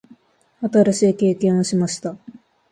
[0.63, 2.17] 新しい経験をしました。